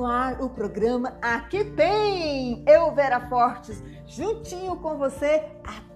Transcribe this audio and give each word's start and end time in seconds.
no 0.00 0.06
ar 0.06 0.40
o 0.40 0.48
programa 0.48 1.18
Aqui 1.20 1.62
Tem! 1.62 2.64
Eu, 2.66 2.90
Vera 2.94 3.28
Fortes, 3.28 3.82
juntinho 4.06 4.76
com 4.76 4.96
você 4.96 5.44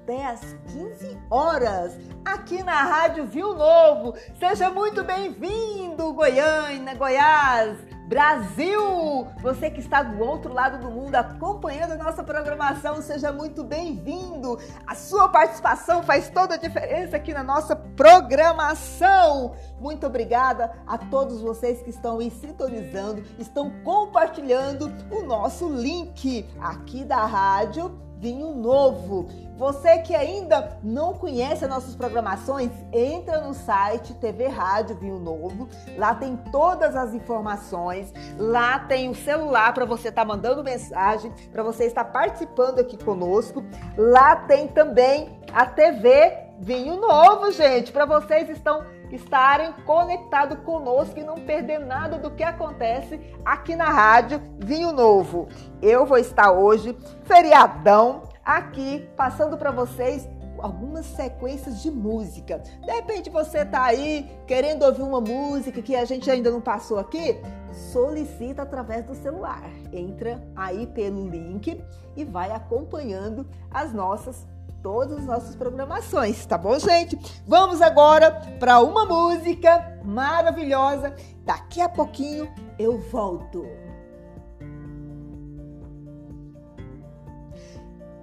até 0.04 0.26
às 0.26 0.40
15 0.70 1.18
horas, 1.30 1.96
aqui 2.22 2.62
na 2.62 2.82
Rádio 2.82 3.24
Viu 3.24 3.54
Novo. 3.54 4.14
Seja 4.38 4.68
muito 4.68 5.02
bem-vindo, 5.02 6.12
Goiânia, 6.12 6.94
Goiás, 6.94 7.78
Brasil! 8.06 9.26
Você 9.40 9.70
que 9.70 9.80
está 9.80 10.02
do 10.02 10.22
outro 10.22 10.52
lado 10.52 10.78
do 10.78 10.90
mundo 10.90 11.14
acompanhando 11.14 11.92
a 11.92 11.96
nossa 11.96 12.22
programação, 12.22 13.00
seja 13.00 13.32
muito 13.32 13.64
bem-vindo. 13.64 14.58
A 14.86 14.94
sua 14.94 15.26
participação 15.30 16.02
faz 16.02 16.28
toda 16.28 16.56
a 16.56 16.58
diferença 16.58 17.16
aqui 17.16 17.32
na 17.32 17.42
nossa 17.42 17.74
programação. 17.74 19.54
Muito 19.80 20.06
obrigada 20.06 20.70
a 20.86 20.98
todos 20.98 21.40
vocês 21.40 21.80
que 21.80 21.88
estão 21.88 22.18
aí 22.18 22.30
sintonizando, 22.30 23.24
estão 23.38 23.70
compartilhando 23.82 24.92
o 25.10 25.22
nosso 25.22 25.66
link 25.66 26.46
aqui 26.60 27.04
da 27.04 27.24
rádio 27.24 28.04
Vinho 28.18 28.54
Novo. 28.54 29.28
Você 29.56 29.98
que 29.98 30.14
ainda 30.14 30.78
não 30.82 31.14
conhece 31.14 31.64
as 31.64 31.70
nossas 31.70 31.94
programações, 31.94 32.70
entra 32.92 33.40
no 33.40 33.54
site 33.54 34.14
TV 34.14 34.48
Rádio 34.48 34.96
Vinho 34.96 35.18
Novo. 35.18 35.68
Lá 35.96 36.14
tem 36.14 36.36
todas 36.50 36.96
as 36.96 37.14
informações. 37.14 38.12
Lá 38.38 38.78
tem 38.78 39.08
o 39.08 39.14
celular 39.14 39.72
para 39.72 39.84
você 39.84 40.08
estar 40.08 40.22
tá 40.22 40.28
mandando 40.28 40.64
mensagem, 40.64 41.32
para 41.52 41.62
você 41.62 41.84
estar 41.84 42.04
participando 42.04 42.78
aqui 42.78 42.96
conosco. 42.96 43.62
Lá 43.96 44.36
tem 44.36 44.68
também 44.68 45.38
a 45.52 45.66
TV 45.66 46.44
Vinho 46.58 46.96
Novo, 46.96 47.50
gente, 47.50 47.92
para 47.92 48.06
vocês 48.06 48.48
estão 48.48 48.84
estarem 49.10 49.72
conectados 49.84 50.58
conosco 50.60 51.18
e 51.18 51.24
não 51.24 51.34
perder 51.34 51.78
nada 51.78 52.18
do 52.18 52.30
que 52.30 52.42
acontece 52.42 53.20
aqui 53.44 53.76
na 53.76 53.90
rádio 53.90 54.40
Vinho 54.58 54.92
Novo. 54.92 55.48
Eu 55.80 56.06
vou 56.06 56.18
estar 56.18 56.52
hoje, 56.52 56.96
feriadão, 57.24 58.22
aqui 58.44 59.08
passando 59.16 59.56
para 59.56 59.70
vocês 59.70 60.28
algumas 60.58 61.04
sequências 61.04 61.82
de 61.82 61.90
música. 61.90 62.58
De 62.58 62.90
repente 62.90 63.28
você 63.28 63.64
tá 63.64 63.84
aí 63.84 64.30
querendo 64.46 64.82
ouvir 64.84 65.02
uma 65.02 65.20
música 65.20 65.82
que 65.82 65.94
a 65.94 66.04
gente 66.04 66.30
ainda 66.30 66.50
não 66.50 66.60
passou 66.60 66.98
aqui, 66.98 67.38
solicita 67.92 68.62
através 68.62 69.04
do 69.04 69.14
celular. 69.14 69.62
Entra 69.92 70.42
aí 70.56 70.86
pelo 70.86 71.28
link 71.28 71.82
e 72.16 72.24
vai 72.24 72.50
acompanhando 72.50 73.46
as 73.70 73.92
nossas 73.92 74.46
todas 74.84 75.16
as 75.20 75.24
nossas 75.24 75.56
programações, 75.56 76.44
tá 76.44 76.58
bom, 76.58 76.78
gente? 76.78 77.18
Vamos 77.46 77.80
agora 77.80 78.30
para 78.60 78.80
uma 78.80 79.06
música 79.06 79.98
maravilhosa. 80.04 81.16
Daqui 81.42 81.80
a 81.80 81.88
pouquinho 81.88 82.52
eu 82.78 82.98
volto. 82.98 83.66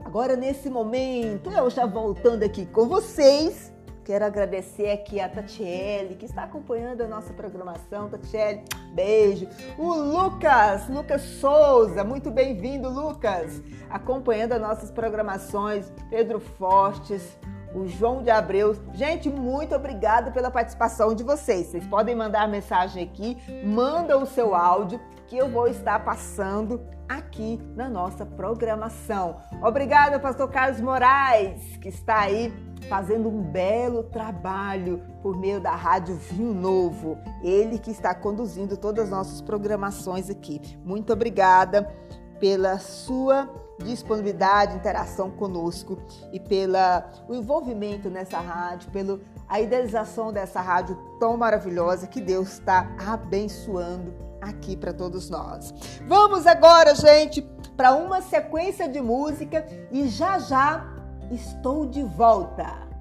Agora, 0.05 0.35
nesse 0.35 0.69
momento, 0.69 1.49
eu 1.49 1.67
já 1.71 1.87
voltando 1.87 2.43
aqui 2.43 2.67
com 2.67 2.87
vocês, 2.87 3.70
quero 4.03 4.25
agradecer 4.25 4.89
aqui 4.89 5.19
a 5.19 5.29
Tatiele, 5.29 6.15
que 6.15 6.25
está 6.25 6.43
acompanhando 6.43 7.01
a 7.01 7.07
nossa 7.07 7.33
programação. 7.33 8.09
Tatiele, 8.09 8.63
beijo. 8.93 9.47
O 9.77 9.93
Lucas, 9.93 10.87
Lucas 10.89 11.21
Souza, 11.21 12.03
muito 12.03 12.31
bem-vindo, 12.31 12.89
Lucas, 12.89 13.61
acompanhando 13.89 14.53
as 14.53 14.61
nossas 14.61 14.91
programações. 14.91 15.91
Pedro 16.09 16.39
Fortes, 16.39 17.37
o 17.73 17.87
João 17.87 18.21
de 18.21 18.29
Abreu. 18.29 18.75
Gente, 18.93 19.29
muito 19.29 19.75
obrigada 19.75 20.31
pela 20.31 20.51
participação 20.51 21.13
de 21.13 21.23
vocês. 21.23 21.67
Vocês 21.67 21.87
podem 21.87 22.15
mandar 22.15 22.47
mensagem 22.47 23.03
aqui, 23.03 23.37
manda 23.63 24.17
o 24.17 24.25
seu 24.25 24.55
áudio 24.55 24.99
que 25.31 25.37
eu 25.37 25.47
vou 25.47 25.65
estar 25.65 25.97
passando 26.03 26.81
aqui 27.07 27.57
na 27.73 27.87
nossa 27.87 28.25
programação. 28.25 29.37
Obrigada, 29.63 30.19
pastor 30.19 30.49
Carlos 30.49 30.81
Moraes, 30.81 31.77
que 31.77 31.87
está 31.87 32.19
aí 32.19 32.53
fazendo 32.89 33.29
um 33.29 33.41
belo 33.41 34.03
trabalho 34.03 35.01
por 35.21 35.39
meio 35.39 35.61
da 35.61 35.73
Rádio 35.73 36.15
Vinho 36.15 36.53
Novo. 36.53 37.17
Ele 37.41 37.79
que 37.79 37.91
está 37.91 38.13
conduzindo 38.13 38.75
todas 38.75 39.05
as 39.05 39.09
nossas 39.09 39.39
programações 39.39 40.29
aqui. 40.29 40.59
Muito 40.83 41.13
obrigada 41.13 41.89
pela 42.37 42.77
sua 42.77 43.49
disponibilidade, 43.81 44.75
interação 44.75 45.31
conosco 45.31 45.97
e 46.33 46.41
pela 46.41 47.09
o 47.29 47.33
envolvimento 47.33 48.09
nessa 48.09 48.41
rádio, 48.41 48.91
pela 48.91 49.17
a 49.47 49.61
idealização 49.61 50.33
dessa 50.33 50.59
rádio 50.59 50.97
tão 51.21 51.37
maravilhosa 51.37 52.05
que 52.05 52.19
Deus 52.19 52.51
está 52.51 52.85
abençoando 53.07 54.29
aqui 54.41 54.75
para 54.75 54.91
todos 54.91 55.29
nós. 55.29 55.73
Vamos 56.07 56.47
agora, 56.47 56.95
gente, 56.95 57.41
para 57.77 57.93
uma 57.93 58.21
sequência 58.21 58.89
de 58.89 58.99
música 58.99 59.65
e 59.91 60.07
já 60.07 60.39
já 60.39 60.85
estou 61.31 61.85
de 61.85 62.03
volta. 62.03 62.91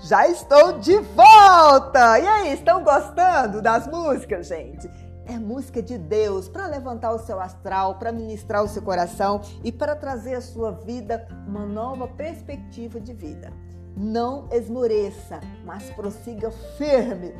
Já 0.00 0.26
estou 0.26 0.78
de 0.78 0.96
volta! 0.98 2.18
E 2.18 2.26
aí, 2.26 2.52
estão 2.54 2.82
gostando 2.82 3.60
das 3.60 3.86
músicas, 3.86 4.46
gente? 4.46 4.88
É 5.26 5.38
música 5.38 5.82
de 5.82 5.98
Deus 5.98 6.48
para 6.48 6.66
levantar 6.66 7.12
o 7.12 7.18
seu 7.18 7.38
astral, 7.38 7.96
para 7.96 8.10
ministrar 8.10 8.64
o 8.64 8.68
seu 8.68 8.80
coração 8.80 9.42
e 9.62 9.70
para 9.70 9.94
trazer 9.94 10.34
à 10.34 10.40
sua 10.40 10.72
vida 10.72 11.28
uma 11.46 11.66
nova 11.66 12.08
perspectiva 12.08 12.98
de 12.98 13.12
vida. 13.12 13.52
Não 14.00 14.48
esmoreça, 14.52 15.40
mas 15.64 15.90
prossiga 15.90 16.52
firme 16.76 17.34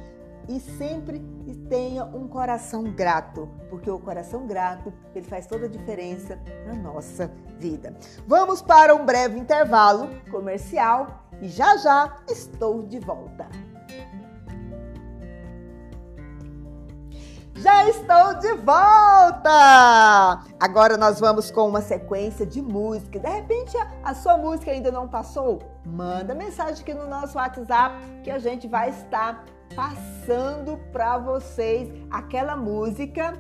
e 0.49 0.59
sempre 0.59 1.21
tenha 1.69 2.05
um 2.05 2.27
coração 2.27 2.83
grato, 2.83 3.49
porque 3.71 3.89
o 3.89 4.01
coração 4.01 4.45
grato 4.45 4.93
ele 5.15 5.25
faz 5.25 5.47
toda 5.47 5.67
a 5.67 5.69
diferença 5.69 6.37
na 6.67 6.75
nossa 6.75 7.31
vida. 7.61 7.97
Vamos 8.27 8.61
para 8.61 8.93
um 8.93 9.07
breve 9.07 9.39
intervalo 9.39 10.09
comercial 10.33 11.25
e 11.41 11.49
já 11.49 11.77
já 11.77 12.17
estou 12.29 12.83
de 12.83 12.99
volta. 12.99 13.47
Já 17.55 17.89
estou 17.89 18.35
de 18.35 18.53
volta! 18.55 19.08
Agora 20.61 20.97
nós 20.97 21.21
vamos 21.21 21.51
com 21.51 21.69
uma 21.69 21.81
sequência 21.81 22.45
de 22.45 22.61
música. 22.61 23.19
De 23.19 23.29
repente 23.29 23.77
a, 24.03 24.15
sua 24.15 24.37
música 24.37 24.71
ainda 24.71 24.91
não 24.91 25.09
passou? 25.09 25.61
Manda 25.85 26.35
mensagem 26.35 26.83
aqui 26.83 26.95
no 26.95 27.09
nosso 27.09 27.39
WhatsApp 27.39 27.97
que 28.23 28.31
a 28.31 28.39
gente 28.39 28.67
vai 28.67 28.91
estar 28.91 29.45
passando 29.75 30.79
para 30.93 31.19
vocês 31.19 31.91
aquela 32.11 32.57
música 32.57 33.35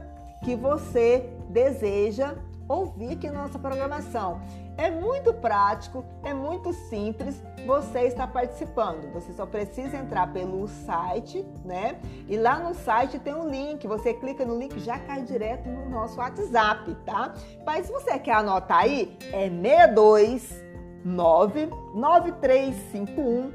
que 0.45 0.55
você 0.55 1.31
deseja 1.49 2.35
ouvir 2.69 3.13
aqui 3.13 3.31
na 3.31 3.43
nossa 3.43 3.59
programação. 3.59 4.41
É 4.77 4.91
muito 4.91 5.33
prático, 5.33 6.05
é 6.23 6.35
muito 6.35 6.73
simples 6.73 7.43
você 7.67 8.03
está 8.03 8.27
participando. 8.27 9.11
Você 9.13 9.33
só 9.33 9.47
precisa 9.47 9.97
entrar 9.97 10.31
pelo 10.33 10.69
site, 10.69 11.47
né? 11.65 11.99
E 12.29 12.37
lá 12.37 12.59
no 12.59 12.75
site 12.75 13.19
tem 13.19 13.35
um 13.35 13.49
link. 13.49 13.87
Você 13.87 14.13
clica 14.15 14.45
no 14.45 14.59
link 14.59 14.79
já 14.79 14.99
cai 14.99 15.23
direto 15.23 15.69
no 15.69 15.89
nosso 15.91 16.19
WhatsApp, 16.19 16.95
tá? 17.05 17.35
Mas 17.67 17.87
se 17.87 17.93
você 17.93 18.19
quer 18.19 18.35
anotar 18.35 18.81
aí, 18.81 19.17
é 19.33 19.49
629 19.51 21.71
9351 21.95 23.53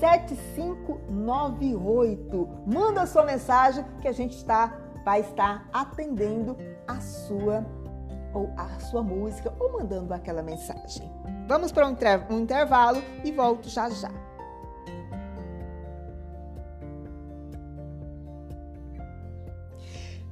7598. 0.00 2.48
Manda 2.66 3.06
sua 3.06 3.24
mensagem 3.24 3.84
que 4.00 4.08
a 4.08 4.12
gente 4.12 4.36
está 4.36 4.86
vai 5.06 5.20
estar 5.20 5.68
atendendo 5.72 6.56
a 6.88 7.00
sua 7.00 7.64
ou 8.36 8.52
a 8.54 8.78
sua 8.80 9.02
música 9.02 9.52
ou 9.58 9.72
mandando 9.72 10.12
aquela 10.12 10.42
mensagem. 10.42 11.10
Vamos 11.48 11.72
para 11.72 11.86
um, 11.88 12.38
intervalo 12.38 13.02
e 13.24 13.32
volto 13.32 13.68
já 13.68 13.88
já. 13.88 14.10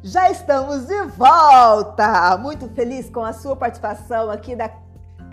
Já 0.03 0.31
estamos 0.31 0.87
de 0.87 1.03
volta! 1.17 2.37
Muito 2.37 2.69
feliz 2.69 3.09
com 3.09 3.25
a 3.25 3.33
sua 3.33 3.57
participação 3.57 4.31
aqui 4.31 4.55
da 4.55 4.84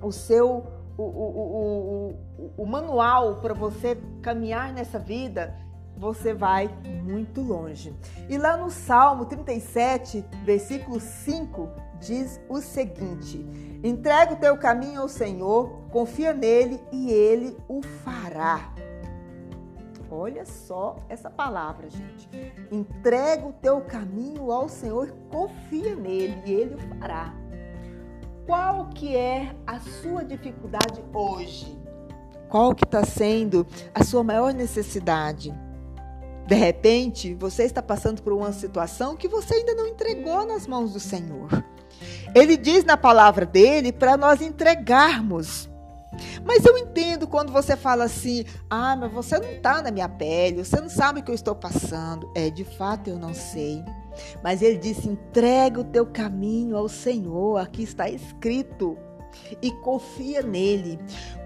o 0.00 0.12
seu, 0.12 0.66
o, 0.96 1.02
o, 1.02 2.16
o, 2.38 2.52
o 2.56 2.66
manual 2.66 3.36
para 3.36 3.54
você 3.54 3.98
caminhar 4.20 4.72
nessa 4.72 4.98
vida, 4.98 5.54
você 5.96 6.34
vai 6.34 6.68
muito 7.04 7.40
longe. 7.40 7.94
E 8.28 8.36
lá 8.36 8.56
no 8.56 8.70
Salmo 8.70 9.26
37, 9.26 10.24
versículo 10.44 10.98
5, 10.98 11.68
diz 12.00 12.40
o 12.48 12.60
seguinte: 12.60 13.46
Entrega 13.84 14.34
o 14.34 14.36
teu 14.36 14.56
caminho 14.56 15.02
ao 15.02 15.08
Senhor, 15.08 15.82
confia 15.90 16.32
nele 16.32 16.80
e 16.90 17.10
ele 17.12 17.56
o 17.68 17.82
fará. 17.82 18.72
Olha 20.14 20.44
só 20.44 20.96
essa 21.08 21.30
palavra, 21.30 21.88
gente. 21.88 22.28
Entrega 22.70 23.46
o 23.46 23.52
teu 23.54 23.80
caminho 23.80 24.52
ao 24.52 24.68
Senhor, 24.68 25.10
confia 25.30 25.96
nele 25.96 26.36
e 26.44 26.52
ele 26.52 26.74
o 26.74 26.98
fará. 26.98 27.34
Qual 28.44 28.90
que 28.90 29.16
é 29.16 29.56
a 29.66 29.80
sua 29.80 30.22
dificuldade 30.22 31.02
hoje? 31.14 31.80
Qual 32.50 32.74
que 32.74 32.84
está 32.84 33.02
sendo 33.06 33.66
a 33.94 34.04
sua 34.04 34.22
maior 34.22 34.52
necessidade? 34.52 35.58
De 36.46 36.54
repente, 36.56 37.32
você 37.32 37.62
está 37.62 37.80
passando 37.80 38.22
por 38.22 38.34
uma 38.34 38.52
situação 38.52 39.16
que 39.16 39.26
você 39.26 39.54
ainda 39.54 39.74
não 39.74 39.86
entregou 39.86 40.44
nas 40.44 40.66
mãos 40.66 40.92
do 40.92 41.00
Senhor. 41.00 41.48
Ele 42.34 42.58
diz 42.58 42.84
na 42.84 42.98
palavra 42.98 43.46
dele 43.46 43.90
para 43.90 44.18
nós 44.18 44.42
entregarmos 44.42 45.71
mas 46.44 46.64
eu 46.64 46.76
entendo 46.78 47.26
quando 47.26 47.52
você 47.52 47.76
fala 47.76 48.04
assim: 48.04 48.44
ah, 48.68 48.96
mas 48.96 49.12
você 49.12 49.38
não 49.38 49.48
está 49.48 49.82
na 49.82 49.90
minha 49.90 50.08
pele, 50.08 50.64
você 50.64 50.80
não 50.80 50.88
sabe 50.88 51.20
o 51.20 51.22
que 51.22 51.30
eu 51.30 51.34
estou 51.34 51.54
passando. 51.54 52.30
É, 52.34 52.50
de 52.50 52.64
fato 52.64 53.08
eu 53.08 53.18
não 53.18 53.34
sei. 53.34 53.84
Mas 54.42 54.62
ele 54.62 54.78
disse: 54.78 55.08
entrega 55.08 55.80
o 55.80 55.84
teu 55.84 56.06
caminho 56.06 56.76
ao 56.76 56.88
Senhor, 56.88 57.58
aqui 57.58 57.82
está 57.82 58.08
escrito 58.08 58.96
e 59.60 59.70
confia 59.70 60.42
nele. 60.42 60.98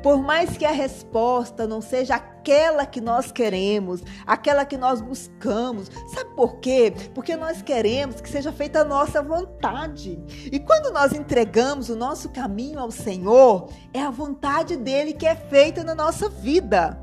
Por 0.02 0.22
mais 0.22 0.56
que 0.56 0.64
a 0.64 0.70
resposta 0.70 1.66
não 1.66 1.80
seja 1.80 2.14
aquela 2.14 2.86
que 2.86 3.00
nós 3.00 3.32
queremos, 3.32 4.02
aquela 4.24 4.64
que 4.64 4.76
nós 4.76 5.00
buscamos. 5.00 5.90
Sabe 6.14 6.30
por 6.36 6.60
quê? 6.60 6.92
Porque 7.14 7.36
nós 7.36 7.60
queremos 7.60 8.20
que 8.20 8.28
seja 8.28 8.52
feita 8.52 8.80
a 8.80 8.84
nossa 8.84 9.20
vontade. 9.20 10.18
E 10.52 10.60
quando 10.60 10.92
nós 10.92 11.12
entregamos 11.12 11.88
o 11.88 11.96
nosso 11.96 12.28
caminho 12.28 12.78
ao 12.78 12.90
Senhor, 12.90 13.68
é 13.92 14.00
a 14.00 14.10
vontade 14.10 14.76
dele 14.76 15.12
que 15.12 15.26
é 15.26 15.34
feita 15.34 15.82
na 15.82 15.94
nossa 15.94 16.28
vida. 16.28 17.00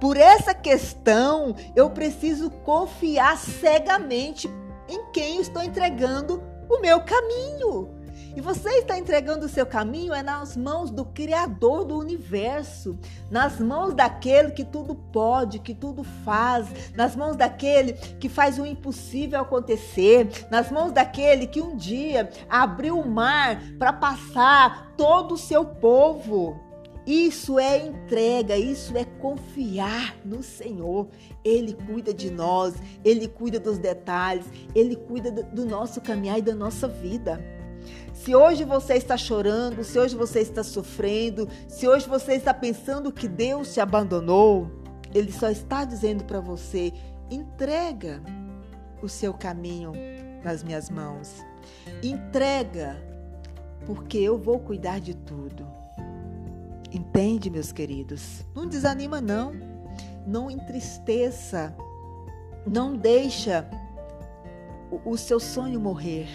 Por 0.00 0.16
essa 0.16 0.52
questão, 0.52 1.54
eu 1.76 1.88
preciso 1.90 2.50
confiar 2.50 3.38
cegamente 3.38 4.50
em 4.88 5.10
quem 5.12 5.40
estou 5.40 5.62
entregando 5.62 6.42
o 6.68 6.80
meu 6.80 7.00
caminho. 7.02 7.93
E 8.36 8.40
você 8.40 8.68
está 8.78 8.98
entregando 8.98 9.46
o 9.46 9.48
seu 9.48 9.64
caminho 9.64 10.12
é 10.12 10.20
nas 10.20 10.56
mãos 10.56 10.90
do 10.90 11.04
Criador 11.04 11.84
do 11.84 11.96
universo, 11.96 12.98
nas 13.30 13.60
mãos 13.60 13.94
daquele 13.94 14.50
que 14.50 14.64
tudo 14.64 14.96
pode, 14.96 15.60
que 15.60 15.72
tudo 15.72 16.02
faz, 16.02 16.92
nas 16.96 17.14
mãos 17.14 17.36
daquele 17.36 17.92
que 17.92 18.28
faz 18.28 18.58
o 18.58 18.66
impossível 18.66 19.40
acontecer, 19.40 20.28
nas 20.50 20.68
mãos 20.68 20.90
daquele 20.90 21.46
que 21.46 21.60
um 21.60 21.76
dia 21.76 22.28
abriu 22.48 22.98
o 22.98 23.08
mar 23.08 23.62
para 23.78 23.92
passar 23.92 24.94
todo 24.96 25.34
o 25.34 25.38
seu 25.38 25.64
povo. 25.64 26.60
Isso 27.06 27.58
é 27.58 27.86
entrega, 27.86 28.56
isso 28.56 28.96
é 28.96 29.04
confiar 29.04 30.16
no 30.24 30.42
Senhor. 30.42 31.06
Ele 31.44 31.74
cuida 31.74 32.12
de 32.12 32.30
nós, 32.30 32.74
ele 33.04 33.28
cuida 33.28 33.60
dos 33.60 33.78
detalhes, 33.78 34.46
ele 34.74 34.96
cuida 34.96 35.30
do 35.30 35.64
nosso 35.66 36.00
caminhar 36.00 36.38
e 36.38 36.42
da 36.42 36.54
nossa 36.54 36.88
vida. 36.88 37.38
Se 38.14 38.34
hoje 38.34 38.64
você 38.64 38.94
está 38.94 39.16
chorando, 39.16 39.82
se 39.82 39.98
hoje 39.98 40.16
você 40.16 40.40
está 40.40 40.62
sofrendo, 40.62 41.48
se 41.68 41.86
hoje 41.86 42.08
você 42.08 42.34
está 42.34 42.54
pensando 42.54 43.12
que 43.12 43.26
Deus 43.26 43.74
te 43.74 43.80
abandonou, 43.80 44.70
Ele 45.12 45.32
só 45.32 45.50
está 45.50 45.84
dizendo 45.84 46.24
para 46.24 46.40
você: 46.40 46.92
entrega 47.28 48.22
o 49.02 49.08
seu 49.08 49.34
caminho 49.34 49.92
nas 50.44 50.62
minhas 50.62 50.88
mãos. 50.88 51.44
Entrega, 52.02 52.96
porque 53.84 54.18
eu 54.18 54.38
vou 54.38 54.60
cuidar 54.60 55.00
de 55.00 55.14
tudo. 55.14 55.66
Entende, 56.92 57.50
meus 57.50 57.72
queridos? 57.72 58.44
Não 58.54 58.68
desanima 58.68 59.20
não. 59.20 59.52
Não 60.24 60.48
entristeça. 60.48 61.74
Não 62.64 62.96
deixa 62.96 63.68
o, 65.04 65.16
seu 65.16 65.40
sonho 65.40 65.80
morrer. 65.80 66.28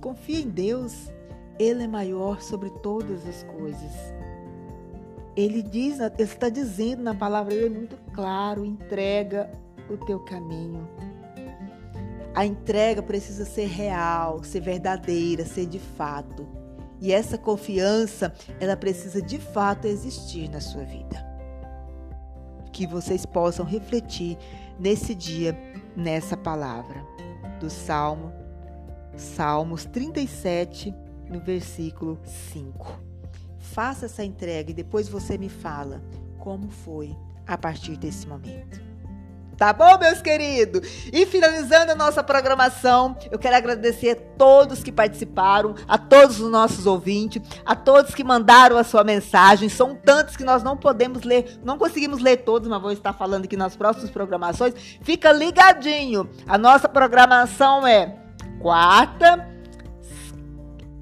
Confia 0.00 0.40
em 0.40 0.48
Deus, 0.48 1.12
Ele 1.58 1.84
é 1.84 1.88
maior 1.88 2.40
sobre 2.40 2.70
todas 2.70 3.26
as 3.26 3.42
coisas. 3.42 3.92
Ele 5.36 5.62
diz, 5.62 6.00
ele 6.00 6.14
está 6.18 6.48
dizendo 6.48 7.02
na 7.02 7.14
palavra 7.14 7.54
dele 7.54 7.78
muito 7.78 7.96
claro: 8.12 8.64
entrega 8.64 9.50
o 9.88 9.96
teu 9.96 10.18
caminho. 10.20 10.88
A 12.34 12.44
entrega 12.44 13.02
precisa 13.02 13.44
ser 13.44 13.66
real, 13.66 14.42
ser 14.44 14.60
verdadeira, 14.60 15.44
ser 15.44 15.66
de 15.66 15.78
fato. 15.78 16.46
E 17.00 17.12
essa 17.12 17.38
confiança, 17.38 18.32
ela 18.60 18.76
precisa 18.76 19.22
de 19.22 19.38
fato 19.38 19.86
existir 19.86 20.48
na 20.48 20.60
sua 20.60 20.84
vida. 20.84 21.24
Que 22.72 22.86
vocês 22.86 23.24
possam 23.24 23.64
refletir 23.64 24.36
nesse 24.78 25.14
dia, 25.14 25.56
nessa 25.96 26.36
palavra 26.36 27.04
do 27.60 27.68
Salmo 27.70 28.32
Salmos 29.18 29.84
37, 29.84 30.94
no 31.28 31.40
versículo 31.40 32.20
5. 32.52 33.00
Faça 33.58 34.06
essa 34.06 34.24
entrega 34.24 34.70
e 34.70 34.74
depois 34.74 35.08
você 35.08 35.36
me 35.36 35.48
fala 35.48 36.00
como 36.38 36.70
foi 36.70 37.16
a 37.44 37.58
partir 37.58 37.96
desse 37.96 38.28
momento. 38.28 38.80
Tá 39.56 39.72
bom, 39.72 39.98
meus 39.98 40.22
queridos? 40.22 40.88
E 41.12 41.26
finalizando 41.26 41.90
a 41.90 41.96
nossa 41.96 42.22
programação, 42.22 43.16
eu 43.28 43.40
quero 43.40 43.56
agradecer 43.56 44.10
a 44.10 44.36
todos 44.38 44.84
que 44.84 44.92
participaram, 44.92 45.74
a 45.88 45.98
todos 45.98 46.38
os 46.38 46.48
nossos 46.48 46.86
ouvintes, 46.86 47.42
a 47.66 47.74
todos 47.74 48.14
que 48.14 48.22
mandaram 48.22 48.78
a 48.78 48.84
sua 48.84 49.02
mensagem. 49.02 49.68
São 49.68 49.96
tantos 49.96 50.36
que 50.36 50.44
nós 50.44 50.62
não 50.62 50.76
podemos 50.76 51.24
ler, 51.24 51.58
não 51.64 51.76
conseguimos 51.76 52.20
ler 52.20 52.36
todos, 52.36 52.68
mas 52.68 52.80
vou 52.80 52.92
estar 52.92 53.12
falando 53.12 53.46
aqui 53.46 53.56
nas 53.56 53.74
próximas 53.74 54.10
programações. 54.10 54.74
Fica 55.02 55.32
ligadinho. 55.32 56.30
A 56.46 56.56
nossa 56.56 56.88
programação 56.88 57.84
é 57.84 58.27
quarta, 58.60 59.48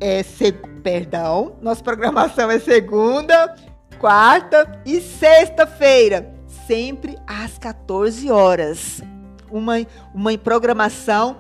é, 0.00 0.22
se, 0.22 0.52
perdão, 0.82 1.56
nossa 1.60 1.82
programação 1.82 2.50
é 2.50 2.58
segunda, 2.58 3.54
quarta 3.98 4.80
e 4.84 5.00
sexta-feira, 5.00 6.34
sempre 6.66 7.18
às 7.26 7.58
14 7.58 8.30
horas. 8.30 9.02
Uma, 9.50 9.74
uma 10.12 10.36
programação 10.36 11.36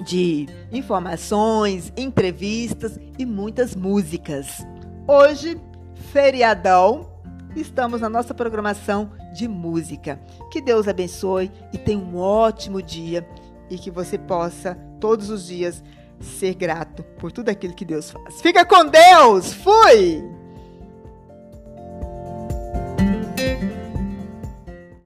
de 0.00 0.46
informações, 0.70 1.92
entrevistas 1.96 2.98
e 3.18 3.24
muitas 3.24 3.74
músicas. 3.74 4.64
Hoje, 5.08 5.60
feriadão, 6.12 7.10
estamos 7.56 8.00
na 8.00 8.08
nossa 8.08 8.34
programação 8.34 9.10
de 9.34 9.48
música. 9.48 10.20
Que 10.50 10.60
Deus 10.60 10.86
abençoe 10.86 11.50
e 11.72 11.78
tenha 11.78 11.98
um 11.98 12.18
ótimo 12.18 12.82
dia 12.82 13.26
e 13.70 13.78
que 13.78 13.90
você 13.90 14.18
possa 14.18 14.76
todos 15.02 15.30
os 15.30 15.48
dias 15.48 15.82
ser 16.20 16.54
grato 16.54 17.02
por 17.18 17.32
tudo 17.32 17.48
aquilo 17.48 17.74
que 17.74 17.84
Deus 17.84 18.12
faz. 18.12 18.40
Fica 18.40 18.64
com 18.64 18.86
Deus! 18.86 19.52
Fui! 19.52 20.22